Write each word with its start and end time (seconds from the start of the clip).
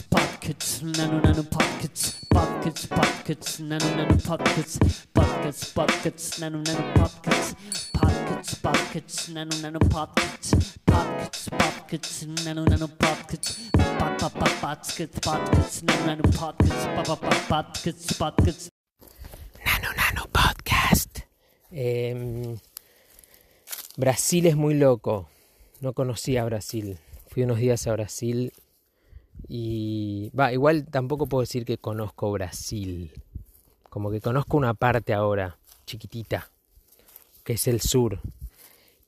pockets, 0.00 0.82
nano 0.82 1.20
nano 1.20 1.42
pockets, 1.42 2.18
pockets, 2.30 2.86
pockets, 2.86 3.60
nano 3.60 3.94
nano 3.94 4.16
pockets, 4.24 4.78
pockets, 5.12 5.72
pockets, 5.72 6.38
nano 6.40 6.62
nano 6.62 6.92
pockets, 6.94 7.54
pockets, 7.92 8.54
pockets, 8.56 9.28
nano 9.28 9.50
nano 9.60 9.78
pockets, 9.78 10.78
pockets, 10.86 11.48
pockets, 11.50 12.26
nano 12.44 12.64
nano 12.64 12.88
pockets, 12.88 13.70
pop 13.72 14.18
pop 14.18 14.32
pop 14.32 14.60
pockets, 14.60 15.18
pockets, 15.20 15.82
nano 15.82 16.06
nano 16.06 16.22
pockets, 16.32 16.86
pop 16.94 17.06
pop 17.06 17.20
pop 17.20 17.48
pockets, 17.48 18.12
pockets. 18.18 18.70
Nano 19.64 19.88
Nano 19.96 20.26
Podcast. 20.32 21.20
Em, 21.70 22.58
Brasil 23.96 24.46
es 24.46 24.56
muy 24.56 24.74
loco. 24.74 25.28
No 25.80 25.92
conocía 25.92 26.44
Brasil. 26.44 26.98
Fui 27.28 27.44
unos 27.44 27.58
días 27.58 27.86
a 27.86 27.92
Brasil 27.92 28.52
y 29.48 30.30
va, 30.30 30.52
igual 30.52 30.86
tampoco 30.86 31.26
puedo 31.26 31.42
decir 31.42 31.64
que 31.64 31.78
conozco 31.78 32.30
Brasil. 32.32 33.12
Como 33.90 34.10
que 34.10 34.20
conozco 34.20 34.56
una 34.56 34.74
parte 34.74 35.12
ahora, 35.12 35.58
chiquitita, 35.86 36.50
que 37.44 37.54
es 37.54 37.66
el 37.68 37.80
sur. 37.80 38.20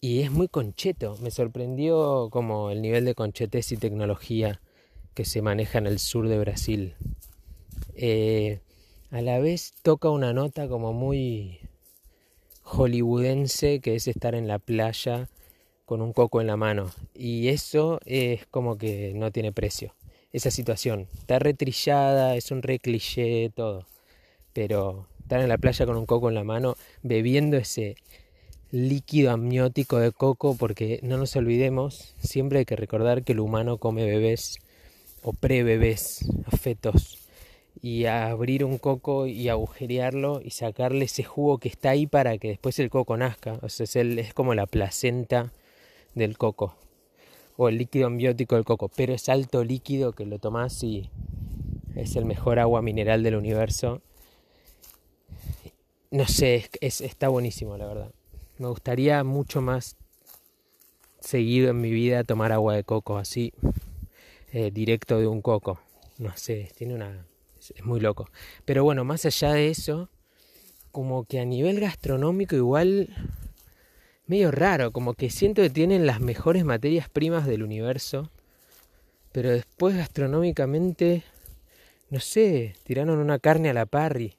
Y 0.00 0.20
es 0.20 0.30
muy 0.30 0.48
concheto. 0.48 1.16
Me 1.22 1.30
sorprendió 1.30 2.28
como 2.30 2.70
el 2.70 2.82
nivel 2.82 3.06
de 3.06 3.14
conchetez 3.14 3.72
y 3.72 3.78
tecnología 3.78 4.60
que 5.14 5.24
se 5.24 5.40
maneja 5.40 5.78
en 5.78 5.86
el 5.86 5.98
sur 5.98 6.28
de 6.28 6.38
Brasil. 6.38 6.94
Eh, 7.94 8.60
a 9.10 9.22
la 9.22 9.38
vez 9.38 9.72
toca 9.82 10.10
una 10.10 10.32
nota 10.32 10.68
como 10.68 10.92
muy 10.92 11.60
hollywoodense, 12.62 13.80
que 13.80 13.94
es 13.94 14.08
estar 14.08 14.34
en 14.34 14.48
la 14.48 14.58
playa 14.58 15.30
con 15.86 16.02
un 16.02 16.12
coco 16.12 16.40
en 16.40 16.48
la 16.48 16.56
mano. 16.56 16.90
Y 17.14 17.48
eso 17.48 18.00
es 18.04 18.46
como 18.46 18.76
que 18.76 19.12
no 19.14 19.30
tiene 19.30 19.52
precio. 19.52 19.94
Esa 20.34 20.50
situación. 20.50 21.06
Está 21.16 21.38
retrillada, 21.38 22.34
es 22.34 22.50
un 22.50 22.60
re 22.62 22.80
cliché, 22.80 23.52
todo. 23.54 23.86
Pero 24.52 25.06
estar 25.20 25.40
en 25.40 25.48
la 25.48 25.58
playa 25.58 25.86
con 25.86 25.96
un 25.96 26.06
coco 26.06 26.28
en 26.28 26.34
la 26.34 26.42
mano, 26.42 26.74
bebiendo 27.04 27.56
ese 27.56 27.94
líquido 28.72 29.30
amniótico 29.30 29.98
de 29.98 30.10
coco, 30.10 30.56
porque 30.56 30.98
no 31.04 31.18
nos 31.18 31.36
olvidemos, 31.36 32.16
siempre 32.18 32.58
hay 32.58 32.64
que 32.64 32.74
recordar 32.74 33.22
que 33.22 33.30
el 33.30 33.38
humano 33.38 33.78
come 33.78 34.06
bebés 34.06 34.58
o 35.22 35.34
pre-bebés, 35.34 36.26
fetos. 36.60 37.20
Y 37.80 38.06
abrir 38.06 38.64
un 38.64 38.78
coco 38.78 39.28
y 39.28 39.48
agujerearlo 39.48 40.40
y 40.44 40.50
sacarle 40.50 41.04
ese 41.04 41.22
jugo 41.22 41.58
que 41.58 41.68
está 41.68 41.90
ahí 41.90 42.08
para 42.08 42.38
que 42.38 42.48
después 42.48 42.76
el 42.80 42.90
coco 42.90 43.16
nazca. 43.16 43.60
O 43.62 43.68
sea, 43.68 43.84
es, 43.84 43.94
el, 43.94 44.18
es 44.18 44.34
como 44.34 44.56
la 44.56 44.66
placenta 44.66 45.52
del 46.16 46.36
coco 46.36 46.74
o 47.56 47.68
el 47.68 47.78
líquido 47.78 48.06
ambiótico 48.06 48.56
del 48.56 48.64
coco, 48.64 48.88
pero 48.88 49.14
es 49.14 49.28
alto 49.28 49.64
líquido 49.64 50.12
que 50.12 50.26
lo 50.26 50.38
tomás 50.38 50.82
y 50.82 51.10
es 51.94 52.16
el 52.16 52.24
mejor 52.24 52.58
agua 52.58 52.82
mineral 52.82 53.22
del 53.22 53.36
universo. 53.36 54.02
No 56.10 56.26
sé, 56.26 56.68
es, 56.80 57.00
está 57.00 57.28
buenísimo 57.28 57.76
la 57.76 57.86
verdad. 57.86 58.10
Me 58.58 58.68
gustaría 58.68 59.22
mucho 59.24 59.60
más 59.60 59.96
seguido 61.20 61.70
en 61.70 61.80
mi 61.80 61.90
vida 61.90 62.24
tomar 62.24 62.52
agua 62.52 62.76
de 62.76 62.84
coco 62.84 63.16
así, 63.16 63.52
eh, 64.52 64.70
directo 64.70 65.18
de 65.18 65.26
un 65.26 65.42
coco. 65.42 65.80
No 66.18 66.36
sé, 66.36 66.70
tiene 66.76 66.94
una... 66.94 67.26
es 67.58 67.84
muy 67.84 68.00
loco. 68.00 68.28
Pero 68.64 68.84
bueno, 68.84 69.04
más 69.04 69.24
allá 69.24 69.52
de 69.52 69.70
eso, 69.70 70.08
como 70.92 71.24
que 71.24 71.40
a 71.40 71.44
nivel 71.44 71.80
gastronómico 71.80 72.54
igual 72.54 73.08
medio 74.26 74.50
raro, 74.50 74.90
como 74.92 75.14
que 75.14 75.30
siento 75.30 75.62
que 75.62 75.70
tienen 75.70 76.06
las 76.06 76.20
mejores 76.20 76.64
materias 76.64 77.08
primas 77.08 77.46
del 77.46 77.62
universo, 77.62 78.30
pero 79.32 79.50
después 79.50 79.96
gastronómicamente, 79.96 81.24
no 82.10 82.20
sé, 82.20 82.74
tiraron 82.84 83.18
una 83.18 83.38
carne 83.38 83.70
a 83.70 83.74
la 83.74 83.86
parry 83.86 84.36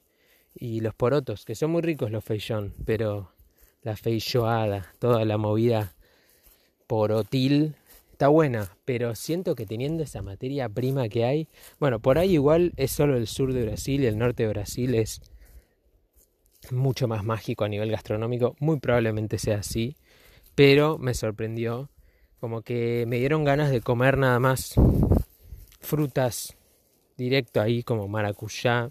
y 0.54 0.80
los 0.80 0.94
porotos, 0.94 1.44
que 1.44 1.54
son 1.54 1.70
muy 1.70 1.82
ricos 1.82 2.10
los 2.10 2.24
feijón, 2.24 2.74
pero 2.84 3.30
la 3.82 3.96
feijoada, 3.96 4.92
toda 4.98 5.24
la 5.24 5.36
movida 5.36 5.94
porotil 6.86 7.76
está 8.10 8.28
buena, 8.28 8.74
pero 8.84 9.14
siento 9.14 9.54
que 9.54 9.66
teniendo 9.66 10.02
esa 10.02 10.22
materia 10.22 10.68
prima 10.68 11.08
que 11.08 11.24
hay, 11.24 11.48
bueno, 11.78 12.00
por 12.00 12.18
ahí 12.18 12.32
igual 12.32 12.72
es 12.76 12.90
solo 12.90 13.16
el 13.16 13.26
sur 13.26 13.52
de 13.52 13.64
Brasil 13.64 14.02
y 14.02 14.06
el 14.06 14.18
norte 14.18 14.44
de 14.44 14.48
Brasil 14.48 14.94
es 14.94 15.20
mucho 16.70 17.08
más 17.08 17.24
mágico 17.24 17.64
a 17.64 17.68
nivel 17.68 17.90
gastronómico, 17.90 18.56
muy 18.60 18.78
probablemente 18.80 19.38
sea 19.38 19.58
así, 19.58 19.96
pero 20.54 20.98
me 20.98 21.14
sorprendió, 21.14 21.90
como 22.40 22.62
que 22.62 23.04
me 23.06 23.18
dieron 23.18 23.44
ganas 23.44 23.70
de 23.70 23.80
comer 23.80 24.18
nada 24.18 24.38
más 24.38 24.74
frutas 25.80 26.56
directo 27.16 27.60
ahí 27.60 27.82
como 27.82 28.08
maracuyá, 28.08 28.90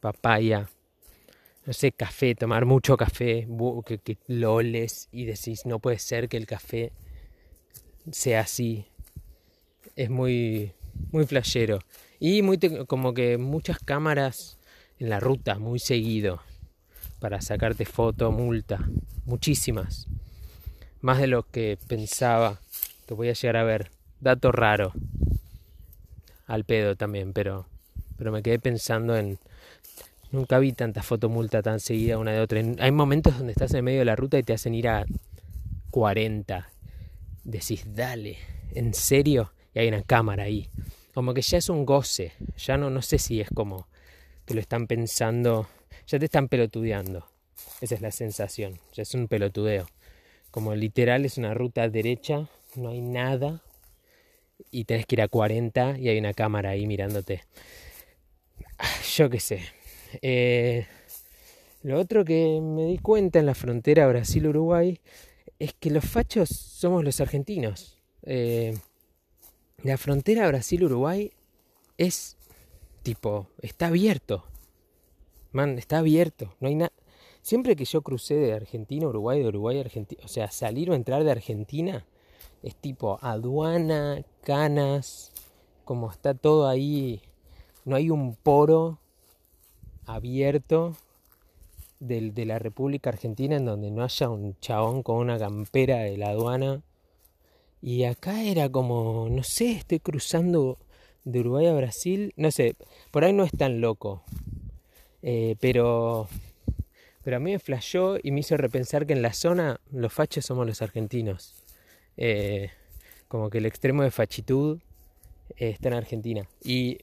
papaya, 0.00 0.68
no 1.66 1.72
sé, 1.72 1.92
café, 1.92 2.34
tomar 2.34 2.64
mucho 2.64 2.96
café, 2.96 3.46
que, 3.84 4.18
lo 4.26 4.54
oles 4.54 5.08
y 5.12 5.26
decís, 5.26 5.66
no 5.66 5.80
puede 5.80 5.98
ser 5.98 6.28
que 6.28 6.36
el 6.36 6.46
café 6.46 6.92
sea 8.10 8.40
así. 8.40 8.86
Es 9.94 10.08
muy, 10.08 10.72
muy 11.12 11.26
flashero. 11.26 11.80
Y 12.20 12.40
muy 12.40 12.58
como 12.86 13.12
que 13.12 13.36
muchas 13.36 13.80
cámaras 13.80 14.58
en 14.98 15.10
la 15.10 15.20
ruta, 15.20 15.58
muy 15.58 15.78
seguido 15.78 16.40
para 17.18 17.40
sacarte 17.40 17.84
foto, 17.84 18.30
multa, 18.32 18.88
muchísimas, 19.24 20.06
más 21.00 21.18
de 21.18 21.26
lo 21.26 21.42
que 21.44 21.78
pensaba 21.88 22.60
que 23.06 23.14
voy 23.14 23.28
a 23.28 23.32
llegar 23.32 23.56
a 23.56 23.64
ver. 23.64 23.90
Dato 24.20 24.50
raro, 24.50 24.92
al 26.46 26.64
pedo 26.64 26.96
también, 26.96 27.32
pero, 27.32 27.66
pero 28.16 28.32
me 28.32 28.42
quedé 28.42 28.58
pensando 28.58 29.16
en... 29.16 29.38
Nunca 30.30 30.58
vi 30.58 30.72
tanta 30.72 31.02
foto 31.02 31.30
multa 31.30 31.62
tan 31.62 31.80
seguida 31.80 32.18
una 32.18 32.32
de 32.32 32.40
otra. 32.40 32.60
Hay 32.80 32.92
momentos 32.92 33.38
donde 33.38 33.52
estás 33.52 33.72
en 33.72 33.84
medio 33.84 34.00
de 34.00 34.04
la 34.04 34.16
ruta 34.16 34.38
y 34.38 34.42
te 34.42 34.52
hacen 34.52 34.74
ir 34.74 34.88
a 34.88 35.06
40. 35.90 36.68
Decís, 37.44 37.86
dale, 37.94 38.36
¿en 38.74 38.92
serio? 38.92 39.52
Y 39.72 39.78
hay 39.78 39.88
una 39.88 40.02
cámara 40.02 40.42
ahí. 40.42 40.68
Como 41.14 41.32
que 41.32 41.40
ya 41.40 41.56
es 41.56 41.70
un 41.70 41.86
goce. 41.86 42.32
Ya 42.58 42.76
no, 42.76 42.90
no 42.90 43.00
sé 43.00 43.18
si 43.18 43.40
es 43.40 43.48
como 43.54 43.88
que 44.44 44.52
lo 44.52 44.60
están 44.60 44.86
pensando 44.86 45.66
ya 46.06 46.18
te 46.18 46.24
están 46.26 46.48
pelotudeando. 46.48 47.26
Esa 47.80 47.94
es 47.94 48.00
la 48.00 48.10
sensación, 48.10 48.78
ya 48.92 49.02
es 49.02 49.14
un 49.14 49.28
pelotudeo. 49.28 49.86
Como 50.50 50.74
literal 50.74 51.24
es 51.24 51.38
una 51.38 51.54
ruta 51.54 51.88
derecha, 51.88 52.48
no 52.74 52.90
hay 52.90 53.00
nada 53.00 53.62
y 54.70 54.84
tenés 54.84 55.06
que 55.06 55.16
ir 55.16 55.22
a 55.22 55.28
40 55.28 55.98
y 55.98 56.08
hay 56.08 56.18
una 56.18 56.32
cámara 56.32 56.70
ahí 56.70 56.86
mirándote. 56.86 57.42
Yo 59.16 59.30
qué 59.30 59.40
sé. 59.40 59.62
Eh, 60.22 60.86
lo 61.82 61.98
otro 61.98 62.24
que 62.24 62.60
me 62.60 62.86
di 62.86 62.98
cuenta 62.98 63.38
en 63.38 63.46
la 63.46 63.54
frontera 63.54 64.06
Brasil-Uruguay 64.06 65.00
es 65.58 65.74
que 65.74 65.90
los 65.90 66.04
fachos 66.04 66.48
somos 66.48 67.04
los 67.04 67.20
argentinos. 67.20 67.98
Eh, 68.22 68.76
la 69.82 69.96
frontera 69.96 70.46
Brasil-Uruguay 70.48 71.32
es 71.98 72.36
tipo, 73.02 73.48
está 73.62 73.88
abierto. 73.88 74.44
Está 75.66 75.98
abierto, 75.98 76.54
no 76.60 76.68
hay 76.68 76.76
nada. 76.76 76.92
Siempre 77.42 77.76
que 77.76 77.84
yo 77.84 78.02
crucé 78.02 78.34
de 78.34 78.52
Argentina 78.52 79.06
a 79.06 79.08
Uruguay, 79.08 79.40
de 79.40 79.48
Uruguay 79.48 79.78
a 79.78 79.80
Argentina, 79.80 80.20
o 80.24 80.28
sea, 80.28 80.50
salir 80.50 80.90
o 80.90 80.94
entrar 80.94 81.24
de 81.24 81.30
Argentina, 81.30 82.04
es 82.62 82.76
tipo 82.76 83.18
aduana, 83.22 84.22
canas, 84.42 85.32
como 85.84 86.10
está 86.10 86.34
todo 86.34 86.68
ahí, 86.68 87.22
no 87.84 87.96
hay 87.96 88.10
un 88.10 88.34
poro 88.34 88.98
abierto 90.06 90.96
de 92.00 92.44
la 92.46 92.58
República 92.58 93.10
Argentina 93.10 93.56
en 93.56 93.64
donde 93.64 93.90
no 93.90 94.04
haya 94.04 94.28
un 94.28 94.56
chabón 94.60 95.02
con 95.02 95.16
una 95.16 95.38
campera 95.38 95.98
de 95.98 96.16
la 96.16 96.28
aduana. 96.28 96.82
Y 97.80 98.04
acá 98.04 98.42
era 98.44 98.68
como, 98.68 99.28
no 99.30 99.42
sé, 99.42 99.72
estoy 99.72 100.00
cruzando 100.00 100.78
de 101.24 101.40
Uruguay 101.40 101.66
a 101.66 101.74
Brasil, 101.74 102.32
no 102.36 102.50
sé, 102.50 102.76
por 103.10 103.24
ahí 103.24 103.32
no 103.32 103.44
es 103.44 103.52
tan 103.52 103.80
loco, 103.80 104.22
eh, 105.30 105.56
pero, 105.60 106.26
pero 107.22 107.36
a 107.36 107.38
mí 107.38 107.52
me 107.52 107.58
flashó 107.58 108.16
y 108.22 108.30
me 108.30 108.40
hizo 108.40 108.56
repensar 108.56 109.04
que 109.04 109.12
en 109.12 109.20
la 109.20 109.34
zona 109.34 109.78
los 109.92 110.10
fachos 110.10 110.46
somos 110.46 110.66
los 110.66 110.80
argentinos. 110.80 111.54
Eh, 112.16 112.70
como 113.28 113.50
que 113.50 113.58
el 113.58 113.66
extremo 113.66 114.02
de 114.02 114.10
fachitud 114.10 114.78
eh, 115.58 115.68
está 115.68 115.88
en 115.88 115.94
Argentina. 115.94 116.48
Y 116.64 117.00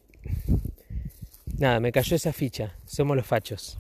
nada, 1.60 1.80
me 1.80 1.92
cayó 1.92 2.16
esa 2.16 2.34
ficha. 2.34 2.76
Somos 2.88 3.16
los 3.16 3.28
fachos. 3.28 3.78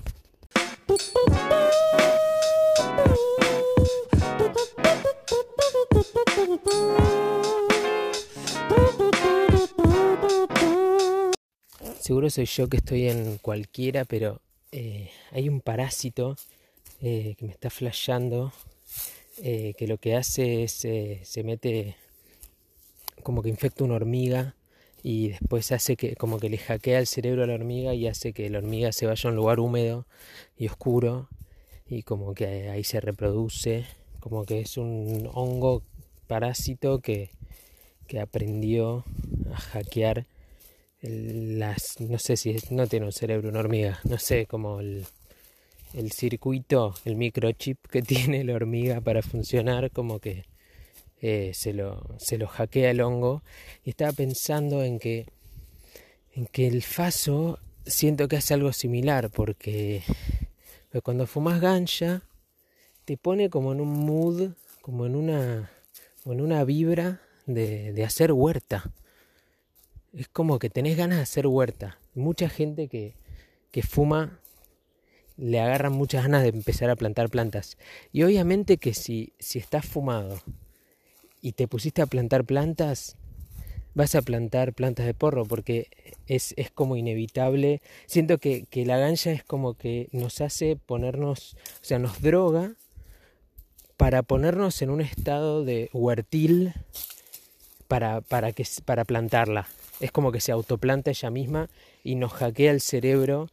Seguro 12.05 12.29
soy 12.29 12.45
yo 12.45 12.69
que 12.69 12.77
estoy 12.77 13.09
en 13.09 13.39
cualquiera, 13.39 14.05
pero 14.05 14.39
eh, 14.71 15.09
hay 15.31 15.49
un 15.49 15.59
parásito 15.59 16.35
eh, 17.01 17.33
que 17.35 17.45
me 17.45 17.51
está 17.51 17.71
flasheando, 17.71 18.53
eh, 19.41 19.73
que 19.75 19.87
lo 19.87 19.97
que 19.97 20.15
hace 20.15 20.61
es, 20.61 20.73
se 20.73 21.43
mete 21.43 21.95
como 23.23 23.41
que 23.41 23.49
infecta 23.49 23.83
una 23.83 23.95
hormiga 23.95 24.53
y 25.01 25.29
después 25.29 25.71
hace 25.71 25.95
que 25.95 26.15
como 26.15 26.37
que 26.37 26.49
le 26.49 26.59
hackea 26.59 26.99
el 26.99 27.07
cerebro 27.07 27.41
a 27.41 27.47
la 27.47 27.55
hormiga 27.55 27.95
y 27.95 28.05
hace 28.05 28.33
que 28.33 28.51
la 28.51 28.59
hormiga 28.59 28.91
se 28.91 29.07
vaya 29.07 29.27
a 29.27 29.31
un 29.31 29.37
lugar 29.37 29.59
húmedo 29.59 30.05
y 30.59 30.67
oscuro 30.67 31.27
y 31.87 32.03
como 32.03 32.35
que 32.35 32.69
ahí 32.69 32.83
se 32.83 33.01
reproduce, 33.01 33.87
como 34.19 34.45
que 34.45 34.59
es 34.59 34.77
un 34.77 35.27
hongo 35.33 35.81
parásito 36.27 36.99
que, 36.99 37.31
que 38.05 38.19
aprendió 38.19 39.03
a 39.51 39.57
hackear 39.57 40.27
las, 41.07 41.99
no 41.99 42.19
sé 42.19 42.37
si 42.37 42.55
no 42.71 42.87
tiene 42.87 43.05
un 43.05 43.11
cerebro 43.11 43.49
una 43.49 43.59
hormiga, 43.59 43.99
no 44.03 44.17
sé, 44.17 44.45
como 44.45 44.79
el, 44.79 45.05
el 45.93 46.11
circuito, 46.11 46.95
el 47.05 47.15
microchip 47.15 47.77
que 47.87 48.01
tiene 48.01 48.43
la 48.43 48.53
hormiga 48.53 49.01
para 49.01 49.21
funcionar, 49.21 49.91
como 49.91 50.19
que 50.19 50.45
eh, 51.21 51.51
se, 51.53 51.73
lo, 51.73 52.03
se 52.19 52.37
lo 52.37 52.47
hackea 52.47 52.91
el 52.91 53.01
hongo. 53.01 53.43
Y 53.83 53.91
estaba 53.91 54.11
pensando 54.11 54.83
en 54.83 54.99
que, 54.99 55.25
en 56.33 56.45
que 56.47 56.67
el 56.67 56.83
faso 56.83 57.59
siento 57.85 58.27
que 58.27 58.37
hace 58.37 58.53
algo 58.53 58.73
similar, 58.73 59.29
porque, 59.29 60.03
cuando 61.03 61.27
fumas 61.27 61.61
gancha, 61.61 62.23
te 63.05 63.17
pone 63.17 63.49
como 63.49 63.73
en 63.73 63.81
un 63.81 64.05
mood, 64.05 64.51
como 64.81 65.05
en 65.05 65.15
una, 65.15 65.71
en 66.25 66.41
una 66.41 66.63
vibra 66.63 67.21
de, 67.45 67.93
de 67.93 68.03
hacer 68.03 68.31
huerta. 68.31 68.91
Es 70.15 70.29
como 70.29 70.59
que 70.59 70.69
tenés 70.69 70.97
ganas 70.97 71.17
de 71.17 71.23
hacer 71.23 71.45
huerta. 71.45 71.99
Mucha 72.13 72.47
gente 72.47 72.87
que, 72.87 73.15
que 73.71 73.83
fuma 73.83 74.39
le 75.37 75.59
agarran 75.59 75.91
muchas 75.91 76.23
ganas 76.23 76.43
de 76.43 76.49
empezar 76.49 76.89
a 76.89 76.95
plantar 76.95 77.29
plantas. 77.29 77.77
Y 78.13 78.23
obviamente 78.23 78.77
que 78.77 78.93
si, 78.93 79.33
si 79.39 79.59
estás 79.59 79.85
fumado 79.85 80.39
y 81.41 81.51
te 81.51 81.67
pusiste 81.67 82.01
a 82.01 82.05
plantar 82.05 82.45
plantas, 82.45 83.17
vas 83.93 84.15
a 84.15 84.21
plantar 84.21 84.73
plantas 84.73 85.05
de 85.05 85.13
porro 85.13 85.45
porque 85.45 85.89
es, 86.27 86.53
es 86.57 86.71
como 86.71 86.95
inevitable. 86.95 87.81
Siento 88.05 88.37
que, 88.37 88.65
que, 88.65 88.85
la 88.85 88.97
gancha 88.97 89.31
es 89.31 89.43
como 89.43 89.73
que 89.73 90.07
nos 90.11 90.39
hace 90.41 90.77
ponernos, 90.77 91.57
o 91.81 91.85
sea, 91.85 91.99
nos 91.99 92.21
droga 92.21 92.75
para 93.97 94.23
ponernos 94.23 94.81
en 94.81 94.89
un 94.89 95.01
estado 95.01 95.65
de 95.65 95.89
huertil 95.93 96.73
para, 97.87 98.21
para, 98.21 98.53
que, 98.53 98.65
para 98.85 99.03
plantarla. 99.05 99.67
Es 99.99 100.11
como 100.11 100.31
que 100.31 100.41
se 100.41 100.51
autoplanta 100.51 101.11
ella 101.11 101.29
misma 101.29 101.69
y 102.03 102.15
nos 102.15 102.33
hackea 102.33 102.71
el 102.71 102.81
cerebro. 102.81 103.49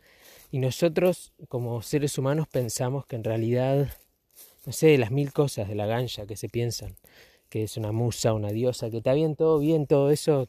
Y 0.50 0.58
nosotros, 0.58 1.32
como 1.48 1.82
seres 1.82 2.18
humanos, 2.18 2.46
pensamos 2.48 3.06
que 3.06 3.16
en 3.16 3.24
realidad, 3.24 3.96
no 4.66 4.72
sé, 4.72 4.98
las 4.98 5.10
mil 5.10 5.32
cosas 5.32 5.68
de 5.68 5.74
la 5.74 5.86
gancha 5.86 6.26
que 6.26 6.36
se 6.36 6.48
piensan 6.48 6.96
que 7.52 7.64
es 7.64 7.76
una 7.76 7.92
musa, 7.92 8.32
una 8.32 8.48
diosa, 8.48 8.88
que 8.88 8.96
está 8.96 9.12
bien, 9.12 9.36
todo 9.36 9.58
bien, 9.58 9.86
todo 9.86 10.10
eso, 10.10 10.48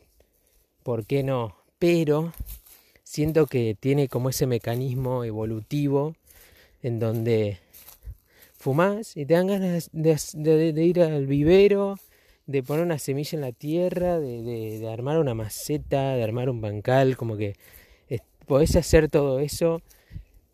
¿por 0.84 1.06
qué 1.06 1.22
no? 1.22 1.54
Pero 1.78 2.32
siento 3.04 3.46
que 3.46 3.76
tiene 3.78 4.08
como 4.08 4.30
ese 4.30 4.48
mecanismo 4.48 5.26
evolutivo 5.26 6.16
en 6.82 7.00
donde 7.00 7.60
fumás 8.58 9.18
y 9.18 9.26
te 9.26 9.34
dan 9.34 9.48
ganas 9.48 9.90
de, 9.92 10.74
ir 10.82 11.02
al 11.02 11.28
vivero, 11.28 12.00
de 12.46 12.64
poner 12.64 12.84
una 12.86 13.00
semilla 13.00 13.36
en 13.38 13.42
la 13.42 13.52
tierra, 13.52 14.20
de, 14.20 14.90
armar 14.92 15.20
una 15.20 15.34
maceta, 15.34 16.16
de 16.16 16.24
armar 16.24 16.50
un 16.50 16.62
bancal, 16.62 17.18
como 17.18 17.38
que 17.38 17.56
podés 18.46 18.76
hacer 18.76 19.10
todo 19.10 19.40
eso 19.40 19.82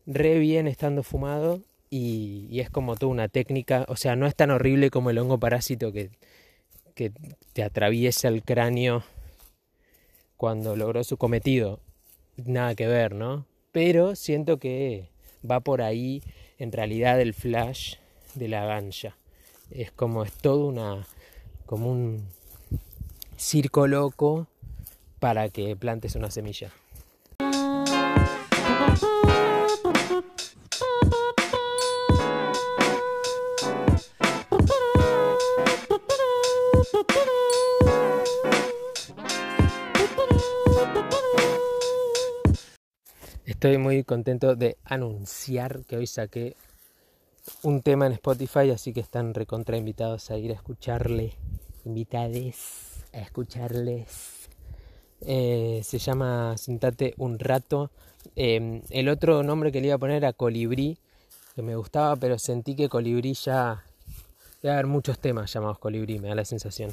re 0.05 0.37
bien 0.37 0.67
estando 0.67 1.01
fumado 1.01 1.59
y, 1.89 2.45
y, 2.51 2.59
es 2.59 2.69
como 2.69 2.95
toda 2.95 3.11
una 3.11 3.27
técnica, 3.29 3.85
o 3.87 3.95
sea, 3.95 4.15
no 4.15 4.27
es 4.27 4.35
tan 4.35 4.51
horrible 4.51 4.91
como 4.91 5.09
el 5.09 5.17
hongo 5.17 5.39
parásito 5.39 5.91
que 5.91 6.11
que 6.99 7.13
te 7.53 7.63
atraviesa 7.63 8.27
el 8.27 8.43
cráneo 8.43 9.05
cuando 10.35 10.75
logró 10.75 11.05
su 11.05 11.15
cometido. 11.15 11.79
Nada 12.35 12.75
que 12.75 12.87
ver, 12.87 13.15
¿no? 13.15 13.45
Pero 13.71 14.17
siento 14.17 14.57
que 14.57 15.07
va 15.49 15.61
por 15.61 15.81
ahí 15.81 16.21
en 16.57 16.73
realidad 16.73 17.21
el 17.21 17.33
flash 17.33 17.95
de 18.35 18.49
la 18.49 18.65
gancha. 18.65 19.15
Es 19.71 19.93
como 19.93 20.25
es 20.25 20.33
todo 20.33 20.65
una 20.65 21.07
como 21.69 21.91
un 21.91 22.25
circo 23.37 23.85
loco 23.85 24.47
para 25.19 25.49
que 25.49 25.75
plantes 25.75 26.15
una 26.15 26.31
semilla. 26.31 26.71
Estoy 43.45 43.77
muy 43.77 44.03
contento 44.03 44.55
de 44.55 44.77
anunciar 44.85 45.85
que 45.85 45.97
hoy 45.97 46.07
saqué 46.07 46.55
un 47.61 47.83
tema 47.83 48.07
en 48.07 48.13
Spotify, 48.13 48.71
así 48.71 48.91
que 48.91 49.01
están 49.01 49.35
recontra 49.35 49.77
invitados 49.77 50.31
a 50.31 50.37
ir 50.39 50.49
a 50.49 50.55
escucharle. 50.55 51.35
Invitades 51.85 53.05
a 53.13 53.19
escucharles. 53.19 54.49
Eh, 55.21 55.81
se 55.83 55.99
llama 55.99 56.57
Sentate 56.57 57.13
un 57.17 57.39
rato. 57.39 57.91
Em, 58.35 58.81
el 58.89 59.09
otro 59.09 59.43
nombre 59.43 59.71
que 59.71 59.81
le 59.81 59.87
iba 59.87 59.95
a 59.95 59.99
poner 59.99 60.17
era 60.17 60.33
Colibrí, 60.33 60.97
que 61.55 61.61
me 61.61 61.75
gustaba, 61.75 62.15
pero 62.15 62.37
sentí 62.37 62.75
que 62.75 62.89
Colibrí 62.89 63.33
ya. 63.33 63.83
Debe 64.61 64.73
haber 64.73 64.87
muchos 64.87 65.19
temas 65.19 65.51
llamados 65.53 65.79
Colibrí, 65.79 66.19
me 66.19 66.29
da 66.29 66.35
la 66.35 66.45
sensación. 66.45 66.91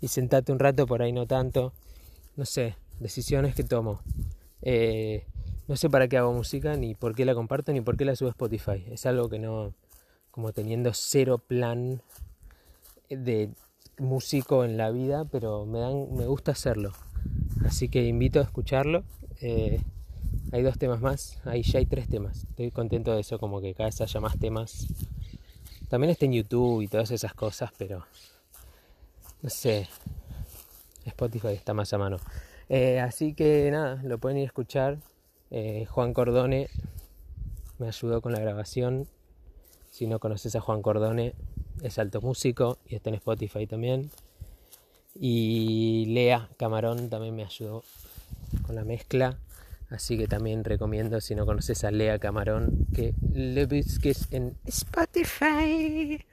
Y 0.00 0.08
sentate 0.08 0.52
un 0.52 0.58
rato, 0.58 0.86
por 0.86 1.02
ahí 1.02 1.12
no 1.12 1.26
tanto. 1.26 1.72
No 2.36 2.44
sé, 2.44 2.76
decisiones 3.00 3.54
que 3.54 3.64
tomo. 3.64 4.00
Eh, 4.62 5.24
no 5.68 5.76
sé 5.76 5.90
para 5.90 6.08
qué 6.08 6.16
hago 6.16 6.32
música, 6.32 6.76
ni 6.76 6.94
por 6.94 7.14
qué 7.14 7.24
la 7.24 7.34
comparto, 7.34 7.72
ni 7.72 7.80
por 7.80 7.96
qué 7.96 8.04
la 8.04 8.16
subo 8.16 8.28
a 8.28 8.32
Spotify. 8.32 8.84
Es 8.90 9.06
algo 9.06 9.28
que 9.28 9.38
no, 9.38 9.74
como 10.30 10.52
teniendo 10.52 10.92
cero 10.94 11.38
plan 11.38 12.02
de 13.10 13.50
músico 13.98 14.64
en 14.64 14.76
la 14.76 14.90
vida, 14.90 15.24
pero 15.24 15.66
me, 15.66 15.80
dan, 15.80 16.14
me 16.14 16.26
gusta 16.26 16.52
hacerlo. 16.52 16.92
Así 17.64 17.88
que 17.88 18.04
invito 18.04 18.40
a 18.40 18.42
escucharlo. 18.42 19.04
Eh, 19.40 19.80
hay 20.52 20.62
dos 20.62 20.78
temas 20.78 21.00
más, 21.00 21.40
ahí 21.44 21.62
ya 21.62 21.78
hay 21.78 21.86
tres 21.86 22.08
temas. 22.08 22.44
Estoy 22.44 22.70
contento 22.70 23.14
de 23.14 23.20
eso, 23.20 23.38
como 23.38 23.60
que 23.60 23.74
cada 23.74 23.88
vez 23.88 24.00
haya 24.00 24.20
más 24.20 24.38
temas. 24.38 24.86
También 25.88 26.10
está 26.10 26.26
en 26.26 26.32
YouTube 26.32 26.82
y 26.82 26.88
todas 26.88 27.10
esas 27.10 27.34
cosas, 27.34 27.70
pero 27.76 28.04
no 29.42 29.50
sé. 29.50 29.88
Spotify 31.04 31.48
está 31.48 31.74
más 31.74 31.92
a 31.92 31.98
mano. 31.98 32.18
Eh, 32.68 33.00
así 33.00 33.34
que 33.34 33.70
nada, 33.70 34.02
lo 34.04 34.18
pueden 34.18 34.38
ir 34.38 34.44
a 34.44 34.46
escuchar. 34.46 34.98
Eh, 35.50 35.86
Juan 35.86 36.12
Cordone 36.12 36.68
me 37.78 37.88
ayudó 37.88 38.20
con 38.20 38.32
la 38.32 38.40
grabación. 38.40 39.08
Si 39.90 40.06
no 40.06 40.18
conoces 40.18 40.54
a 40.56 40.60
Juan 40.60 40.82
Cordone, 40.82 41.34
es 41.82 41.98
alto 41.98 42.20
músico 42.20 42.78
y 42.86 42.94
está 42.94 43.10
en 43.10 43.16
Spotify 43.16 43.66
también. 43.66 44.10
Y 45.14 46.06
Lea 46.06 46.48
Camarón 46.56 47.10
también 47.10 47.34
me 47.34 47.44
ayudó 47.44 47.82
con 48.66 48.74
la 48.74 48.84
mezcla. 48.84 49.38
Así 49.90 50.18
que 50.18 50.28
también 50.28 50.64
recomiendo, 50.64 51.20
si 51.20 51.34
no 51.34 51.46
conoces 51.46 51.82
a 51.84 51.90
Lea 51.90 52.18
Camarón, 52.18 52.86
que 52.94 53.14
le 53.32 53.66
busques 53.66 54.28
en 54.30 54.56
Spotify. 54.66 56.24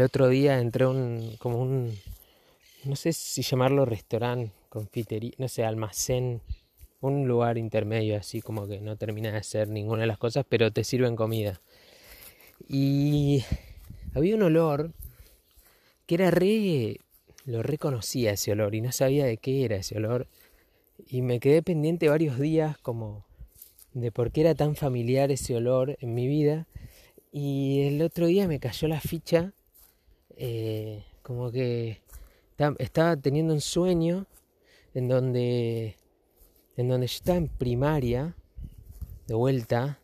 El 0.00 0.06
otro 0.06 0.30
día 0.30 0.58
entré 0.58 0.86
un, 0.86 1.36
como 1.38 1.60
un, 1.60 1.94
no 2.84 2.96
sé 2.96 3.12
si 3.12 3.42
llamarlo 3.42 3.84
restaurante, 3.84 4.50
confitería, 4.70 5.32
no 5.36 5.46
sé, 5.46 5.62
almacén, 5.62 6.40
un 7.02 7.28
lugar 7.28 7.58
intermedio 7.58 8.16
así 8.16 8.40
como 8.40 8.66
que 8.66 8.80
no 8.80 8.96
termina 8.96 9.30
de 9.30 9.42
ser 9.42 9.68
ninguna 9.68 10.00
de 10.00 10.06
las 10.06 10.16
cosas, 10.16 10.46
pero 10.48 10.70
te 10.70 10.84
sirven 10.84 11.16
comida. 11.16 11.60
Y 12.66 13.44
había 14.14 14.36
un 14.36 14.42
olor 14.44 14.94
que 16.06 16.14
era 16.14 16.30
re, 16.30 16.96
lo 17.44 17.62
reconocía 17.62 18.32
ese 18.32 18.52
olor 18.52 18.74
y 18.74 18.80
no 18.80 18.92
sabía 18.92 19.26
de 19.26 19.36
qué 19.36 19.66
era 19.66 19.76
ese 19.76 19.98
olor. 19.98 20.28
Y 21.10 21.20
me 21.20 21.40
quedé 21.40 21.62
pendiente 21.62 22.08
varios 22.08 22.38
días 22.38 22.78
como 22.78 23.26
de 23.92 24.10
por 24.10 24.32
qué 24.32 24.40
era 24.40 24.54
tan 24.54 24.76
familiar 24.76 25.30
ese 25.30 25.56
olor 25.56 25.98
en 26.00 26.14
mi 26.14 26.26
vida. 26.26 26.66
Y 27.32 27.82
el 27.82 28.00
otro 28.00 28.28
día 28.28 28.48
me 28.48 28.60
cayó 28.60 28.88
la 28.88 29.02
ficha 29.02 29.52
eh, 30.42 31.04
como 31.22 31.52
que 31.52 32.00
estaba 32.78 33.14
teniendo 33.16 33.52
un 33.52 33.60
sueño 33.60 34.26
en 34.94 35.06
donde, 35.06 35.96
en 36.76 36.88
donde 36.88 37.06
yo 37.06 37.14
estaba 37.14 37.36
en 37.36 37.48
primaria, 37.48 38.34
de 39.26 39.34
vuelta, 39.34 40.00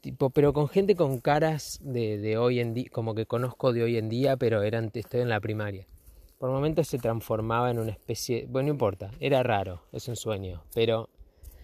tipo, 0.00 0.30
pero 0.30 0.54
con 0.54 0.68
gente 0.68 0.96
con 0.96 1.20
caras 1.20 1.78
de, 1.82 2.16
de 2.16 2.38
hoy 2.38 2.58
en 2.60 2.72
día, 2.72 2.88
como 2.90 3.14
que 3.14 3.26
conozco 3.26 3.74
de 3.74 3.82
hoy 3.82 3.98
en 3.98 4.08
día, 4.08 4.38
pero 4.38 4.62
eran, 4.62 4.90
estoy 4.94 5.20
en 5.20 5.28
la 5.28 5.40
primaria. 5.40 5.86
Por 6.38 6.50
momentos 6.50 6.88
se 6.88 6.98
transformaba 6.98 7.70
en 7.70 7.78
una 7.78 7.90
especie, 7.92 8.46
bueno, 8.48 8.68
no 8.68 8.72
importa, 8.72 9.10
era 9.20 9.42
raro, 9.42 9.82
es 9.92 10.08
un 10.08 10.16
sueño, 10.16 10.64
pero 10.74 11.10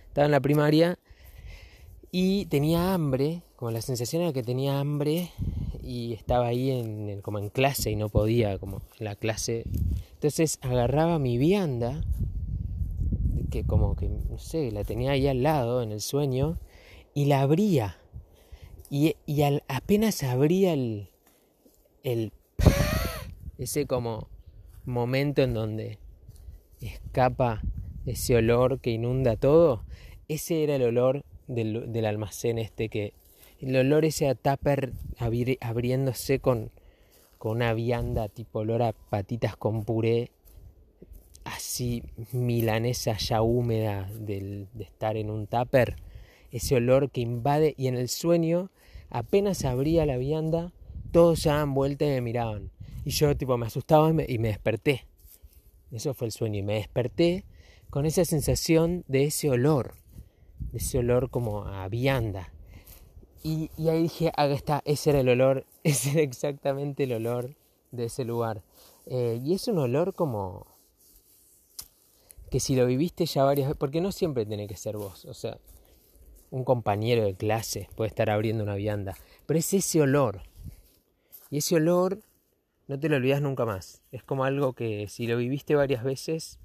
estaba 0.09 0.27
en 0.27 0.33
la 0.33 0.41
primaria 0.41 0.99
y 2.11 2.45
tenía 2.47 2.93
hambre, 2.93 3.43
como 3.57 3.71
la 3.71 3.81
sensación 3.81 4.21
era 4.23 4.35
que 4.35 4.43
tenía 4.43 4.79
hambre 4.81 5.31
y 5.87 6.13
estaba 6.15 6.49
ahí 6.49 6.71
en, 6.71 7.21
como 7.23 7.39
en 7.39 7.49
clase 7.49 7.91
y 7.91 7.97
no 7.97 8.09
podía, 8.09 8.59
como 8.59 8.83
en 8.99 9.05
la 9.05 9.15
clase. 9.15 9.65
Entonces 10.15 10.59
agarraba 10.63 11.19
mi 11.19 11.39
vianda, 11.39 12.03
que 13.51 13.65
como 13.65 13.95
que, 13.95 14.09
no 14.09 14.39
sé, 14.39 14.73
la 14.73 14.83
tenía 14.83 15.13
ahí 15.13 15.29
al 15.29 15.43
lado 15.43 15.83
en 15.83 15.93
el 15.93 16.01
sueño, 16.01 16.59
y 17.15 17.27
la 17.27 17.43
abría. 17.43 17.99
Y, 18.91 19.15
y 19.27 19.43
al, 19.43 19.63
apenas 19.69 20.23
abría 20.25 20.73
el, 20.73 21.11
el... 22.03 22.33
ese 23.59 23.87
como 23.87 24.29
momento 24.85 25.43
en 25.43 25.55
donde 25.55 25.99
escapa 26.81 27.63
ese 28.07 28.37
olor 28.37 28.81
que 28.81 28.91
inunda 28.91 29.37
todo, 29.37 29.85
ese 30.29 30.65
era 30.65 30.77
el 30.77 30.83
olor 30.83 31.25
del, 31.47 31.93
del 31.93 32.07
almacén 32.07 32.59
este 32.59 32.89
que 32.89 33.15
el 33.61 33.77
olor 33.77 34.05
ese 34.05 34.29
a 34.29 34.35
tupper 34.35 34.93
abriéndose 35.61 36.39
con, 36.41 36.71
con 37.39 37.53
una 37.53 37.73
vianda 37.75 38.29
tipo 38.29 38.61
olor 38.61 38.83
a 38.83 38.93
patitas 38.93 39.57
con 39.57 39.85
puré 39.85 40.31
así 41.45 42.03
milanesa 42.33 43.17
ya 43.17 43.43
húmeda 43.43 44.11
del, 44.19 44.69
de 44.75 44.85
estar 44.85 45.17
en 45.17 45.31
un 45.31 45.47
tupper 45.47 45.97
ese 46.53 46.77
olor 46.77 47.11
que 47.11 47.21
invade 47.21 47.75
y 47.77 47.87
en 47.87 47.97
el 47.97 48.09
sueño 48.09 48.71
apenas 49.11 49.65
abría 49.65 50.07
la 50.07 50.17
vianda 50.17 50.73
todos 51.13 51.41
se 51.41 51.49
daban 51.49 51.75
vuelta 51.75 52.05
y 52.05 52.09
me 52.09 52.21
miraban 52.21 52.71
y 53.07 53.11
yo 53.11 53.37
tipo 53.37 53.57
me 53.57 53.67
asustaba 53.67 54.11
y 54.11 54.13
me, 54.13 54.27
y 54.29 54.39
me 54.39 54.49
desperté. 54.49 55.07
Eso 55.93 56.13
fue 56.13 56.27
el 56.27 56.33
sueño 56.33 56.59
y 56.59 56.63
me 56.63 56.75
desperté 56.75 57.45
con 57.89 58.05
esa 58.05 58.25
sensación 58.25 59.05
de 59.07 59.27
ese 59.27 59.49
olor, 59.49 59.95
de 60.73 60.79
ese 60.79 60.99
olor 60.99 61.31
como 61.31 61.67
a 61.67 61.89
vianda. 61.89 62.53
Y, 63.43 63.71
ahí 63.89 64.03
dije, 64.03 64.29
acá 64.29 64.53
está, 64.53 64.83
ese 64.85 65.11
era 65.11 65.21
el 65.21 65.29
olor, 65.29 65.65
ese 65.85 66.11
era 66.11 66.23
exactamente 66.23 67.05
el 67.05 67.13
olor 67.13 67.55
de 67.93 68.07
ese 68.07 68.25
lugar. 68.25 68.63
Eh, 69.07 69.41
y 69.45 69.55
es 69.55 69.69
un 69.69 69.79
olor 69.79 70.15
como 70.15 70.67
que 72.51 72.61
si 72.61 72.75
lo 72.75 72.87
viviste 72.87 73.27
ya 73.27 73.45
varias 73.45 73.69
veces, 73.69 73.79
porque 73.79 74.01
no 74.01 74.13
siempre 74.13 74.47
tiene 74.47 74.67
que 74.67 74.77
ser 74.77 74.97
vos, 74.97 75.25
o 75.25 75.35
sea, 75.35 75.59
un 76.51 76.65
compañero 76.65 77.25
de 77.25 77.35
clase 77.35 77.89
puede 77.97 78.09
estar 78.09 78.31
abriendo 78.31 78.65
una 78.65 78.77
vianda, 78.77 79.17
pero 79.47 79.59
es 79.59 79.73
ese 79.75 80.01
olor. 80.01 80.43
Y 81.51 81.59
ese 81.59 81.77
olor 81.77 82.21
no 82.89 82.99
te 82.99 83.09
lo 83.09 83.17
olvidas 83.17 83.41
nunca 83.41 83.65
más. 83.65 84.03
Es 84.13 84.23
como 84.23 84.45
algo 84.45 84.73
que 84.73 85.09
si 85.09 85.27
lo 85.27 85.37
viviste 85.37 85.75
varias 85.75 86.05
veces, 86.05 86.59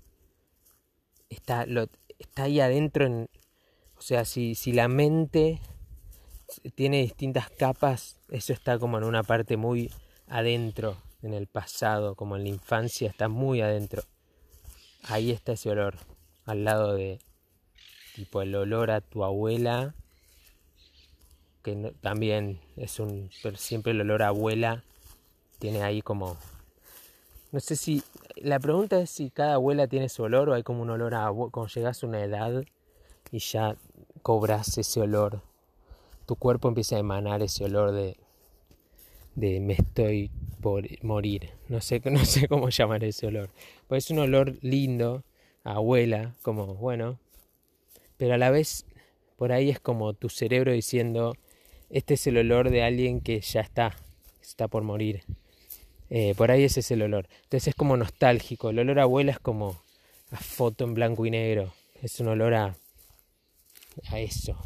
está, 1.30 1.66
lo, 1.66 1.88
está 2.20 2.44
ahí 2.44 2.60
adentro. 2.60 3.06
En, 3.06 3.30
o 3.98 4.02
sea, 4.02 4.26
si, 4.26 4.56
si 4.56 4.72
la 4.72 4.88
mente 4.88 5.60
tiene 6.76 7.02
distintas 7.02 7.50
capas, 7.50 8.18
eso 8.30 8.54
está 8.54 8.80
como 8.80 8.98
en 8.98 9.04
una 9.04 9.24
parte 9.24 9.58
muy 9.58 9.92
adentro, 10.28 10.98
en 11.22 11.34
el 11.34 11.48
pasado, 11.48 12.16
como 12.16 12.36
en 12.36 12.44
la 12.44 12.50
infancia, 12.50 13.10
está 13.10 13.28
muy 13.28 13.62
adentro. 13.62 14.04
Ahí 15.04 15.32
está 15.32 15.54
ese 15.54 15.70
olor, 15.70 15.96
al 16.46 16.64
lado 16.64 16.94
de, 16.94 17.20
tipo, 18.16 18.42
el 18.42 18.56
olor 18.56 18.92
a 18.92 19.02
tu 19.02 19.24
abuela, 19.24 19.96
que 21.64 21.94
también 22.02 22.60
es 22.76 23.00
un, 23.00 23.30
pero 23.44 23.58
siempre 23.58 23.92
el 23.92 24.02
olor 24.02 24.24
a 24.24 24.28
abuela 24.30 24.84
tiene 25.60 25.84
ahí 25.84 26.02
como... 26.02 26.38
No 27.52 27.60
sé 27.60 27.76
si... 27.76 28.02
La 28.38 28.60
pregunta 28.60 29.00
es 29.00 29.10
si 29.10 29.30
cada 29.30 29.56
abuela 29.56 29.86
tiene 29.88 30.10
su 30.10 30.24
olor 30.24 30.50
o 30.50 30.54
hay 30.54 30.64
como 30.64 30.82
un 30.82 30.90
olor 30.90 31.14
a... 31.14 31.30
Cuando 31.32 31.68
llegas 31.68 32.04
a 32.04 32.08
una 32.08 32.24
edad 32.24 32.64
y 33.32 33.40
ya 33.40 33.76
cobras 34.24 34.78
ese 34.78 35.02
olor. 35.02 35.42
Tu 36.32 36.38
cuerpo 36.38 36.70
empieza 36.70 36.96
a 36.96 37.00
emanar 37.00 37.42
ese 37.42 37.66
olor 37.66 37.92
de... 37.92 38.16
De 39.36 39.60
me 39.60 39.74
estoy 39.74 40.32
por 40.62 40.88
morir. 41.04 41.50
No 41.68 41.82
sé, 41.82 42.02
no 42.10 42.24
sé 42.24 42.48
cómo 42.48 42.70
llamar 42.70 43.04
ese 43.04 43.28
olor. 43.28 43.50
Pues 43.90 44.06
es 44.06 44.12
un 44.12 44.20
olor 44.20 44.58
lindo, 44.62 45.26
abuela, 45.66 46.38
como 46.42 46.76
bueno. 46.76 47.20
Pero 48.16 48.36
a 48.36 48.38
la 48.38 48.50
vez 48.50 48.86
por 49.36 49.52
ahí 49.52 49.70
es 49.70 49.82
como 49.82 50.14
tu 50.14 50.30
cerebro 50.30 50.72
diciendo, 50.72 51.36
este 51.90 52.14
es 52.14 52.26
el 52.28 52.38
olor 52.38 52.70
de 52.70 52.82
alguien 52.84 53.20
que 53.20 53.42
ya 53.42 53.60
está, 53.60 53.98
está 54.42 54.70
por 54.70 54.84
morir. 54.84 55.24
Eh, 56.10 56.34
por 56.38 56.50
ahí 56.50 56.64
ese 56.64 56.80
es 56.80 56.92
el 56.92 57.02
olor. 57.02 57.28
Entonces 57.44 57.68
es 57.68 57.76
como 57.76 57.98
nostálgico. 57.98 58.70
El 58.70 58.80
olor 58.80 59.00
a 59.00 59.04
abuela 59.04 59.34
es 59.34 59.40
como 59.40 59.82
a 60.32 60.38
foto 60.38 60.86
en 60.86 60.94
blanco 60.94 61.26
y 61.26 61.32
negro. 61.32 61.74
Es 62.02 62.22
un 62.22 62.30
olor 62.30 62.54
a, 62.54 62.78
a 64.08 64.20
eso. 64.22 64.58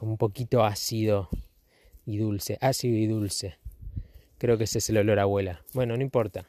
Un 0.00 0.16
poquito 0.16 0.64
ácido 0.64 1.28
y 2.06 2.18
dulce. 2.18 2.58
Ácido 2.60 2.96
y 2.96 3.06
dulce. 3.06 3.56
Creo 4.38 4.58
que 4.58 4.64
ese 4.64 4.78
es 4.78 4.88
el 4.90 4.98
olor 4.98 5.18
a 5.18 5.22
abuela. 5.22 5.62
Bueno, 5.74 5.96
no 5.96 6.02
importa. 6.02 6.46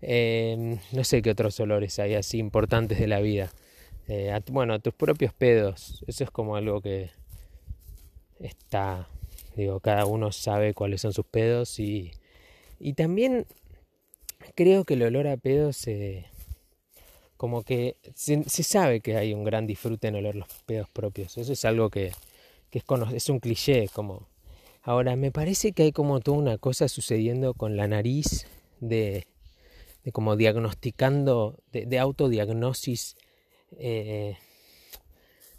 Eh, 0.00 0.78
no 0.92 1.04
sé 1.04 1.22
qué 1.22 1.30
otros 1.30 1.58
olores 1.60 1.98
hay 1.98 2.14
así 2.14 2.38
importantes 2.38 2.98
de 2.98 3.08
la 3.08 3.20
vida. 3.20 3.52
Eh, 4.08 4.38
bueno, 4.50 4.74
a 4.74 4.78
tus 4.78 4.94
propios 4.94 5.32
pedos. 5.32 6.04
Eso 6.06 6.24
es 6.24 6.30
como 6.30 6.56
algo 6.56 6.80
que 6.80 7.10
está. 8.38 9.08
Digo, 9.56 9.80
cada 9.80 10.06
uno 10.06 10.32
sabe 10.32 10.74
cuáles 10.74 11.00
son 11.00 11.12
sus 11.12 11.26
pedos 11.26 11.78
y 11.78 12.12
y 12.84 12.94
también 12.94 13.46
creo 14.56 14.84
que 14.84 14.94
el 14.94 15.04
olor 15.04 15.28
a 15.28 15.36
pedos 15.36 15.76
se... 15.76 16.26
como 17.36 17.62
que 17.62 17.96
se, 18.16 18.42
sabe 18.44 19.00
que 19.00 19.16
hay 19.16 19.32
un 19.32 19.44
gran 19.44 19.68
disfrute 19.68 20.08
en 20.08 20.16
oler 20.16 20.34
los 20.34 20.48
pedos 20.66 20.88
propios. 20.90 21.38
Eso 21.38 21.52
es 21.52 21.64
algo 21.64 21.90
que, 21.90 22.10
que 22.72 22.82
es, 23.14 23.28
un 23.28 23.38
cliché, 23.38 23.88
como... 23.92 24.28
Ahora, 24.82 25.14
me 25.14 25.30
parece 25.30 25.72
que 25.72 25.84
hay 25.84 25.92
como 25.92 26.20
toda 26.20 26.38
una 26.38 26.58
cosa 26.58 26.88
sucediendo 26.88 27.54
con 27.54 27.76
la 27.76 27.86
nariz 27.86 28.46
de, 28.80 29.26
de 30.04 30.10
como 30.10 30.36
diagnosticando, 30.36 31.58
de, 31.70 31.84
de 31.84 31.98
autodiagnosis, 31.98 33.16
eh, 33.78 34.38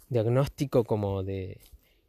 diagnóstico 0.08 0.82
como 0.82 1.22
de, 1.22 1.58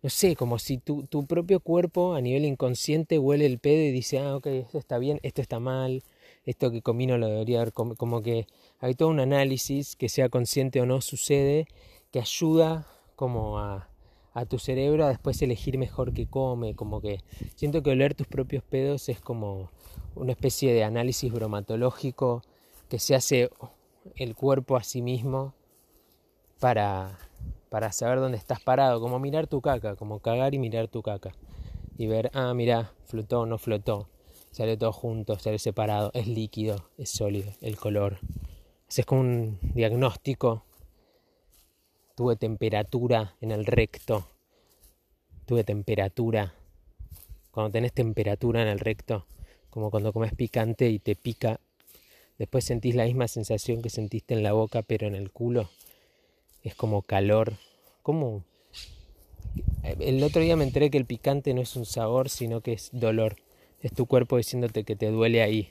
no 0.01 0.09
sé, 0.09 0.35
como 0.35 0.57
si 0.57 0.79
tu, 0.79 1.03
tu, 1.03 1.27
propio 1.27 1.59
cuerpo 1.59 2.15
a 2.15 2.21
nivel 2.21 2.43
inconsciente 2.43 3.19
huele 3.19 3.45
el 3.45 3.59
pedo 3.59 3.83
y 3.83 3.91
dice, 3.91 4.19
ah, 4.19 4.35
ok, 4.35 4.47
esto 4.47 4.79
está 4.79 4.97
bien, 4.97 5.19
esto 5.21 5.41
está 5.41 5.59
mal, 5.59 6.03
esto 6.45 6.71
que 6.71 6.81
comí 6.81 7.05
no 7.05 7.19
lo 7.19 7.27
debería 7.27 7.61
haber 7.61 7.73
como 7.73 8.21
que 8.23 8.47
hay 8.79 8.95
todo 8.95 9.09
un 9.09 9.19
análisis 9.19 9.95
que 9.95 10.09
sea 10.09 10.29
consciente 10.29 10.81
o 10.81 10.87
no 10.87 10.99
sucede, 11.01 11.67
que 12.11 12.19
ayuda 12.19 12.87
como 13.15 13.59
a, 13.59 13.87
a 14.35 14.45
tu 14.45 14.59
cerebro 14.59 15.05
a 15.05 15.09
después 15.09 15.41
elegir 15.41 15.79
mejor 15.79 16.13
qué 16.13 16.27
come, 16.27 16.75
como 16.75 17.01
que 17.01 17.23
siento 17.55 17.81
que 17.81 17.89
oler 17.89 18.13
tus 18.13 18.27
propios 18.27 18.63
pedos 18.63 19.09
es 19.09 19.19
como 19.19 19.71
una 20.13 20.33
especie 20.33 20.73
de 20.73 20.83
análisis 20.83 21.31
bromatológico 21.33 22.43
que 22.89 22.99
se 22.99 23.15
hace 23.15 23.49
el 24.15 24.35
cuerpo 24.35 24.75
a 24.77 24.83
sí 24.83 25.01
mismo 25.01 25.55
para 26.59 27.17
para 27.75 27.91
saber 27.91 28.19
dónde 28.19 28.37
estás 28.37 28.61
parado, 28.61 29.01
como 29.01 29.19
mirar 29.19 29.47
tu 29.47 29.59
caca, 29.59 29.97
como 29.97 30.19
cagar 30.19 30.53
y 30.53 30.59
mirar 30.59 30.87
tu 30.87 31.01
caca. 31.01 31.33
Y 31.97 32.07
ver, 32.07 32.31
ah, 32.33 32.53
mira, 32.53 32.93
flotó, 33.03 33.45
no 33.45 33.57
flotó, 33.57 34.07
sale 34.51 34.77
todo 34.77 34.93
junto, 34.93 35.37
sale 35.39 35.59
separado, 35.59 36.09
es 36.13 36.25
líquido, 36.25 36.89
es 36.97 37.09
sólido, 37.09 37.51
el 37.59 37.75
color. 37.75 38.19
Es 38.87 39.05
como 39.05 39.21
un 39.21 39.59
diagnóstico. 39.73 40.63
Tuve 42.15 42.37
temperatura 42.37 43.35
en 43.41 43.51
el 43.51 43.65
recto. 43.65 44.25
Tuve 45.45 45.65
temperatura. 45.65 46.53
Cuando 47.51 47.71
tenés 47.71 47.91
temperatura 47.91 48.61
en 48.61 48.69
el 48.69 48.79
recto, 48.79 49.25
como 49.69 49.91
cuando 49.91 50.13
comes 50.13 50.33
picante 50.33 50.89
y 50.89 50.99
te 50.99 51.15
pica, 51.15 51.59
después 52.37 52.63
sentís 52.63 52.95
la 52.95 53.03
misma 53.03 53.27
sensación 53.27 53.81
que 53.81 53.89
sentiste 53.89 54.33
en 54.33 54.43
la 54.43 54.53
boca, 54.53 54.81
pero 54.81 55.07
en 55.07 55.15
el 55.15 55.29
culo 55.29 55.69
es 56.63 56.73
como 56.73 57.01
calor. 57.01 57.57
como 58.01 58.43
El 59.83 60.23
otro 60.23 60.41
día 60.41 60.55
me 60.55 60.63
enteré 60.63 60.89
que 60.89 60.97
el 60.97 61.05
picante 61.05 61.53
no 61.53 61.61
es 61.61 61.75
un 61.75 61.85
sabor, 61.85 62.29
sino 62.29 62.61
que 62.61 62.71
es 62.71 62.91
dolor. 62.93 63.35
Es 63.81 63.91
tu 63.91 64.05
cuerpo 64.05 64.37
diciéndote 64.37 64.85
que 64.85 64.95
te 64.95 65.11
duele 65.11 65.41
ahí. 65.41 65.69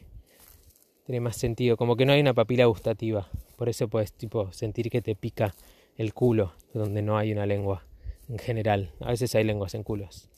Tiene 1.07 1.21
más 1.21 1.37
sentido, 1.37 1.79
como 1.79 1.97
que 1.97 2.05
no 2.05 2.13
hay 2.13 2.21
una 2.21 2.35
papila 2.35 2.67
gustativa. 2.67 3.31
Por 3.57 3.71
eso 3.71 3.89
puedes 3.89 4.13
tipo 4.13 4.53
sentir 4.53 4.91
que 4.91 5.01
te 5.01 5.15
pica 5.15 5.55
el 5.97 6.15
culo, 6.15 6.53
donde 6.73 7.03
no 7.03 7.17
hay 7.17 7.33
una 7.33 7.47
lengua 7.47 7.85
en 8.29 8.39
general. 8.39 8.91
A 9.01 9.11
veces 9.11 9.35
hay 9.35 9.45
lenguas 9.45 9.75
en 9.75 9.83
culos. 9.83 10.29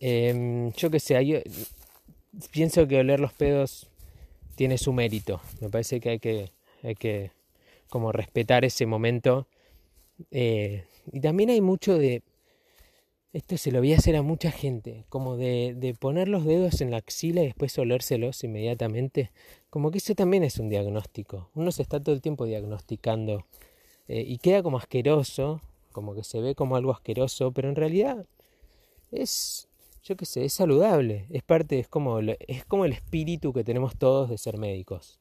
Em, 0.00 0.72
yo 0.72 0.90
qué 0.90 1.00
sé, 1.00 1.24
yo 1.26 1.38
pienso 2.50 2.86
que 2.86 2.98
oler 2.98 3.20
los 3.20 3.32
pedos 3.32 3.88
tiene 4.54 4.78
su 4.78 4.92
mérito. 4.92 5.40
Me 5.60 5.68
parece 5.68 6.00
que 6.00 6.10
hay 6.10 6.18
que, 6.18 6.52
hay 6.82 6.94
que 6.94 7.30
como 7.88 8.12
respetar 8.12 8.64
ese 8.64 8.86
momento 8.86 9.46
eh, 10.30 10.84
y 11.12 11.20
también 11.20 11.50
hay 11.50 11.60
mucho 11.60 11.98
de, 11.98 12.22
esto 13.32 13.56
se 13.56 13.70
lo 13.70 13.80
voy 13.80 13.92
a 13.92 13.98
hacer 13.98 14.16
a 14.16 14.22
mucha 14.22 14.50
gente, 14.50 15.04
como 15.08 15.36
de, 15.36 15.74
de 15.76 15.94
poner 15.94 16.28
los 16.28 16.44
dedos 16.44 16.80
en 16.80 16.90
la 16.90 16.98
axila 16.98 17.42
y 17.42 17.46
después 17.46 17.78
olérselos 17.78 18.42
inmediatamente, 18.44 19.30
como 19.70 19.90
que 19.90 19.98
eso 19.98 20.14
también 20.14 20.42
es 20.42 20.58
un 20.58 20.68
diagnóstico. 20.68 21.50
Uno 21.54 21.70
se 21.70 21.82
está 21.82 22.02
todo 22.02 22.14
el 22.14 22.22
tiempo 22.22 22.46
diagnosticando 22.46 23.44
eh, 24.08 24.24
y 24.26 24.38
queda 24.38 24.62
como 24.62 24.78
asqueroso, 24.78 25.60
como 25.92 26.14
que 26.14 26.22
se 26.22 26.40
ve 26.40 26.54
como 26.54 26.76
algo 26.76 26.92
asqueroso, 26.92 27.52
pero 27.52 27.68
en 27.68 27.76
realidad 27.76 28.26
es, 29.12 29.68
yo 30.04 30.16
qué 30.16 30.26
sé, 30.26 30.44
es 30.44 30.52
saludable, 30.52 31.26
es 31.30 31.42
parte, 31.42 31.78
es 31.78 31.88
como, 31.88 32.20
es 32.20 32.64
como 32.64 32.84
el 32.84 32.92
espíritu 32.92 33.52
que 33.52 33.64
tenemos 33.64 33.96
todos 33.96 34.28
de 34.28 34.38
ser 34.38 34.58
médicos. 34.58 35.18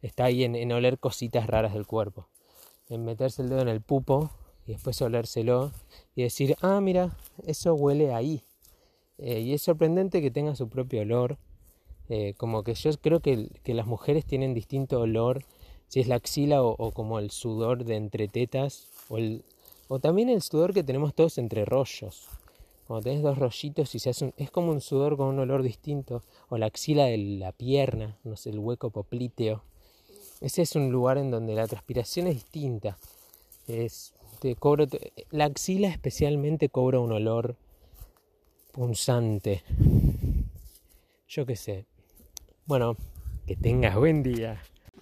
Está 0.00 0.24
ahí 0.24 0.44
en, 0.44 0.72
oler 0.72 0.98
cositas 0.98 1.46
raras 1.46 1.74
del 1.74 1.86
cuerpo, 1.86 2.28
en 2.88 3.04
meterse 3.04 3.42
el 3.42 3.48
dedo 3.48 3.62
en 3.62 3.68
el 3.68 3.80
pupo 3.80 4.30
y 4.66 4.72
después 4.72 5.00
olérselo 5.02 5.72
y 6.16 6.22
decir, 6.22 6.56
ah, 6.60 6.80
mira, 6.80 7.16
eso 7.46 7.74
huele 7.74 8.12
ahí. 8.12 8.42
Eh, 9.18 9.40
y 9.40 9.54
es 9.54 9.62
sorprendente 9.62 10.20
que 10.20 10.30
tenga 10.30 10.56
su 10.56 10.68
propio 10.68 11.02
olor. 11.02 11.38
Eh, 12.08 12.34
como 12.36 12.64
que 12.64 12.74
yo 12.74 12.90
creo 13.00 13.20
que, 13.20 13.48
que, 13.62 13.74
las 13.74 13.86
mujeres 13.86 14.24
tienen 14.24 14.54
distinto 14.54 15.00
olor, 15.00 15.44
si 15.92 16.00
es 16.00 16.08
la 16.08 16.14
axila 16.14 16.62
o, 16.62 16.90
como 16.92 17.18
el 17.18 17.30
sudor 17.30 17.84
de 17.84 17.96
entre 17.96 18.26
tetas, 18.26 18.88
o, 19.10 19.98
también 19.98 20.30
el 20.30 20.40
sudor 20.40 20.72
que 20.72 20.82
tenemos 20.82 21.12
todos 21.12 21.36
entre 21.36 21.66
rollos. 21.66 22.28
Cuando 22.86 23.04
tenés 23.04 23.20
dos 23.20 23.36
rollitos 23.36 23.94
y 23.94 23.98
se 23.98 24.08
hace 24.08 24.24
un, 24.24 24.34
es 24.38 24.50
como 24.50 24.70
un 24.70 24.80
sudor 24.80 25.18
con 25.18 25.26
un 25.26 25.38
olor 25.40 25.62
distinto, 25.62 26.22
o 26.48 26.56
la 26.56 26.64
axila 26.64 27.04
de 27.04 27.18
la 27.18 27.52
pierna, 27.52 28.16
no 28.24 28.38
sé, 28.38 28.48
el 28.48 28.58
hueco 28.58 28.88
poplíteo. 28.88 29.64
Ese 30.40 30.62
es 30.62 30.74
un 30.76 30.90
lugar 30.90 31.18
en 31.18 31.30
donde 31.30 31.54
la 31.54 31.68
transpiración 31.68 32.26
es 32.26 32.36
distinta. 32.36 32.96
Es 33.68 34.14
la 35.30 35.44
axila 35.44 35.88
especialmente 35.88 36.70
cobra 36.70 37.00
un 37.00 37.12
olor 37.12 37.54
punzante. 38.72 39.62
Yo 41.28 41.44
qué 41.44 41.54
sé. 41.54 41.84
Bueno, 42.64 42.96
que 43.46 43.56
tengas 43.56 43.94
buen 43.94 44.22
día. 44.22 44.58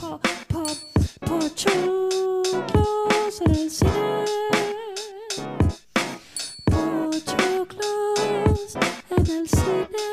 pa, 0.00 0.18
pa, 0.48 0.64
pochoclos 1.26 2.60
en 3.44 3.50
el 3.54 3.70
cine. 3.70 4.24
Pochoclos 6.70 7.96
en 9.10 9.26
el 9.26 9.48
cine. 9.48 10.08